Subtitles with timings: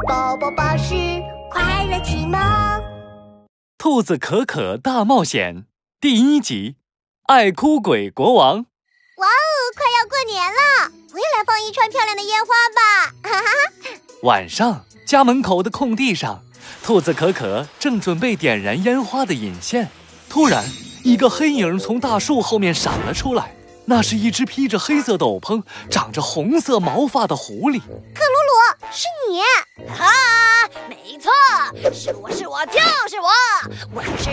[0.00, 0.94] 宝宝巴士
[1.50, 2.40] 快乐启蒙，
[3.76, 5.54] 《兔子可可大冒险》
[6.00, 6.76] 第一集，
[7.26, 8.56] 爱哭鬼国王。
[8.56, 13.14] 哇哦，快要过年了，我也来放一串漂亮的烟花吧！
[13.22, 13.46] 哈哈。
[14.22, 16.42] 晚上，家门口的空地上，
[16.82, 19.90] 兔子可可正准备点燃烟花的引线，
[20.28, 20.64] 突然，
[21.04, 23.54] 一个黑影从大树后面闪了出来。
[23.84, 27.80] 那是一只披着黑色斗篷、长着红色毛发的狐狸。
[27.80, 28.22] 克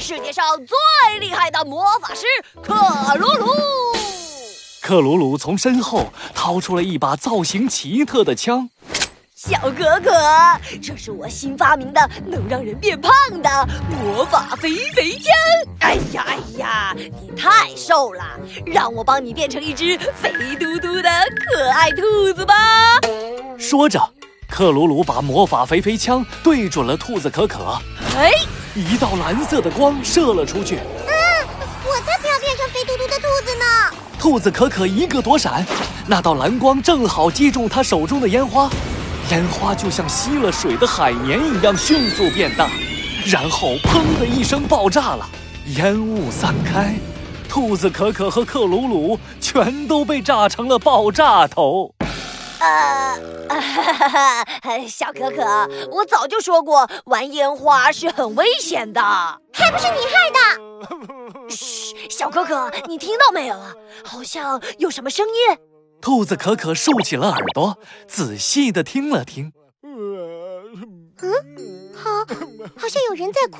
[0.00, 2.24] 是世界上最厉害的魔法师
[2.62, 2.74] 克
[3.18, 3.52] 鲁鲁。
[4.80, 8.70] 克鲁鲁从身后掏出了一把造型奇特的枪。
[9.34, 10.10] 小可可，
[10.82, 15.34] 这是我新发明的能让人变胖的魔法肥肥枪。
[15.80, 18.22] 哎呀哎呀，你太瘦了，
[18.66, 22.54] 让我帮你变成一只肥嘟嘟的可爱兔子吧。
[23.58, 24.00] 说着，
[24.48, 27.78] 克鲁鲁把魔法肥肥枪对准了兔子可可。
[28.18, 28.30] 哎，
[28.74, 30.76] 一道蓝色的光射了出去。
[30.76, 31.12] 啊，
[31.84, 33.96] 我才不要变成肥嘟嘟的兔子呢！
[34.18, 35.66] 兔子可可一个躲闪，
[36.06, 38.70] 那道蓝光正好击中他手中的烟花。
[39.30, 42.68] 烟花就像吸了水的海绵一样迅速变大，
[43.26, 45.28] 然后砰的一声爆炸了，
[45.76, 46.94] 烟雾散开，
[47.48, 51.92] 兔子可可和克鲁鲁全都被炸成了爆炸头。
[52.58, 52.66] 呃，
[54.88, 55.42] 小可可，
[55.90, 59.00] 我早就说过，玩烟花是很危险的，
[59.52, 61.50] 还不是你害的。
[61.50, 63.72] 嘘，小可可，你听到没有啊？
[64.04, 65.34] 好像有什么声音。
[66.00, 69.52] 兔子可可竖起了耳朵，仔细的听了听。
[69.82, 71.10] 嗯，
[71.94, 72.10] 好，
[72.76, 73.58] 好像有人在哭，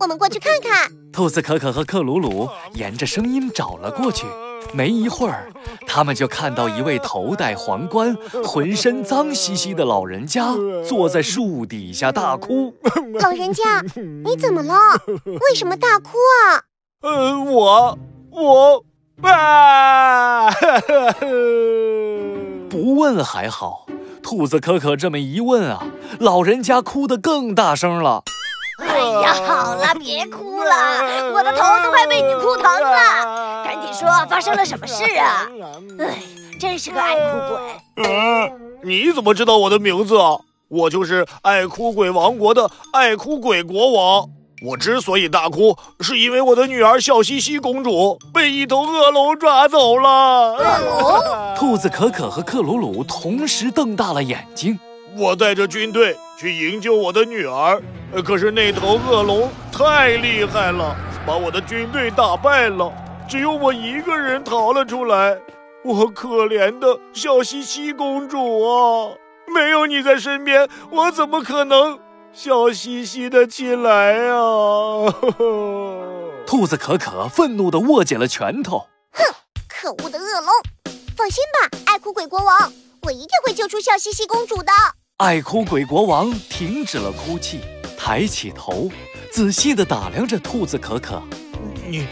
[0.00, 0.90] 我们过去看看。
[1.12, 4.24] 兔子可可和克鲁鲁沿着声音找了过去。
[4.72, 5.50] 没一会儿，
[5.86, 10.54] 他们就看到一位头戴皇冠、浑身脏兮兮的老人家
[10.86, 12.74] 坐在树底下大哭。
[13.20, 13.82] 老人家，
[14.24, 14.74] 你怎么了？
[15.24, 16.10] 为什么大哭
[16.46, 16.62] 啊？
[17.02, 17.98] 呃，我，
[18.30, 18.84] 我。
[19.22, 20.50] 啊！
[22.68, 23.86] 不问还好，
[24.20, 25.86] 兔子可可这么一问啊，
[26.18, 28.24] 老人家哭得更大声了。
[28.92, 33.64] 哎呀，好了，别哭了，我的头都快被你哭疼了。
[33.64, 35.48] 赶紧说，发生了什么事啊？
[35.98, 36.18] 哎，
[36.60, 38.06] 真是个爱哭鬼。
[38.06, 40.36] 嗯，你怎么知道我的名字啊？
[40.68, 44.28] 我就是爱哭鬼王国的爱哭鬼国王。
[44.64, 50.52] 我之所以大哭，是因为我的女儿笑嘻嘻公主被一头恶龙抓走了。
[50.52, 51.56] 恶龙？
[51.56, 54.78] 兔子可可和克鲁鲁同时瞪大了眼睛。
[55.16, 57.82] 我带着军队去营救我的女儿，
[58.24, 60.96] 可是那头恶龙太厉害了，
[61.26, 62.92] 把我的军队打败了，
[63.28, 65.38] 只有我一个人逃了出来。
[65.84, 69.16] 我可怜的笑嘻嘻公主啊，
[69.52, 71.98] 没有你在身边，我怎么可能？
[72.32, 75.04] 笑嘻嘻的起来啊！
[76.46, 78.86] 兔子可可愤怒的握紧了拳头。
[79.12, 79.22] 哼，
[79.68, 80.50] 可恶的恶龙！
[81.14, 84.72] 放心吧，爱哭鬼国王，我一定会救出笑嘻嘻公主的。
[85.22, 87.60] 爱哭鬼国王停止了哭泣，
[87.96, 88.90] 抬起头，
[89.30, 91.22] 仔细地打量着兔子可可。
[91.88, 92.08] 你，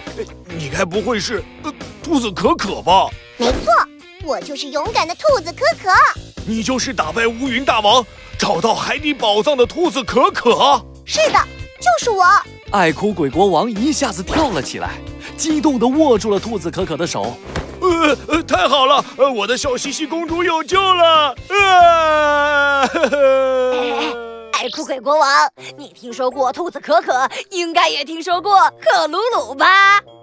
[0.57, 3.09] 你该不会是呃兔子可可吧？
[3.37, 3.73] 没错，
[4.23, 5.91] 我就是勇敢的兔子可可。
[6.47, 8.07] 你就是打败乌云大王。
[8.39, 11.39] 找到海底宝藏的兔子可可，是的，
[11.81, 12.25] 就是我。
[12.71, 15.01] 爱哭鬼国王一下子跳了起来，
[15.37, 17.37] 激动地握住了兔子可可的手。
[17.91, 21.35] 呃呃，太好了，呃，我的小西西公主有救了！
[21.49, 22.83] 啊！
[24.53, 25.29] 爱哭鬼国王，
[25.79, 29.67] 你听说过兔子可可，应该也听说过克鲁鲁吧？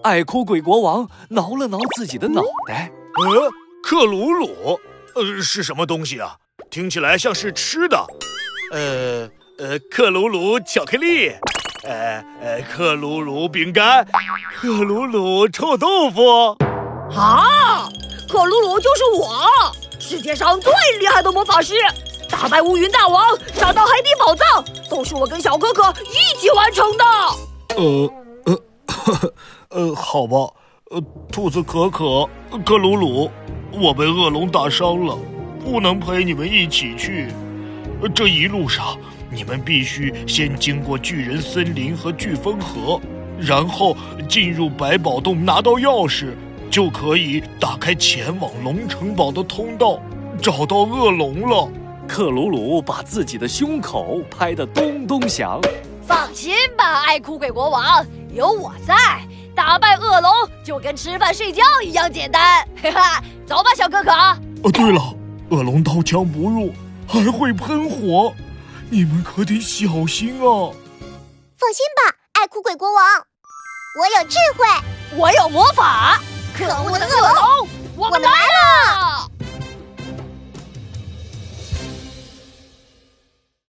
[0.04, 2.92] 爱哭鬼国王挠了挠自己的脑袋。
[3.16, 3.52] 呃，
[3.84, 4.80] 克鲁鲁，
[5.16, 6.36] 呃，是什么东西啊？
[6.70, 7.98] 听起来像是吃的，
[8.72, 9.28] 呃
[9.58, 11.32] 呃，克鲁鲁巧克力，
[11.84, 14.08] 呃呃，克鲁鲁饼干，
[14.56, 16.56] 克鲁鲁臭豆腐。
[17.16, 17.90] 啊，
[18.28, 19.40] 克鲁鲁就是我，
[20.00, 21.74] 世界上最厉害的魔法师，
[22.30, 27.06] 打败乌云大王，找到海底宝藏，都是我跟小可可一起完成的。
[27.76, 28.10] 呃
[28.46, 28.54] 呃，
[28.88, 29.34] 呵呵
[29.70, 30.54] 呃，好吧，
[30.92, 31.02] 呃，
[31.32, 32.28] 兔子可可，
[32.66, 33.32] 克鲁鲁，
[33.72, 35.18] 我被恶龙打伤了。
[35.64, 37.28] 不能陪你们一起去，
[38.16, 38.98] 这一路上
[39.30, 43.02] 你们必须先经过巨人森林和飓风河，
[43.38, 43.96] 然后
[44.30, 46.34] 进入百宝洞拿到钥匙，
[46.70, 50.00] 就可以打开前往龙城堡的通道，
[50.42, 51.70] 找到恶龙了。
[52.08, 55.60] 克鲁鲁把自己的胸口拍得咚咚响。
[56.06, 58.96] 放心吧，爱哭鬼国王，有我在，
[59.56, 60.32] 打败恶龙
[60.64, 62.66] 就跟吃饭睡觉一样简单。
[62.82, 64.12] 哈哈，走吧，小可可。
[64.64, 65.14] 哦，对了。
[65.50, 66.74] 恶龙刀枪不入，
[67.08, 68.34] 还会喷火，
[68.90, 70.76] 你们可得小心啊！
[71.58, 73.04] 放心吧，爱哭鬼国王，
[73.98, 74.66] 我有智慧，
[75.18, 76.22] 我有魔法。
[76.58, 79.27] 可恶的恶龙，我们来了！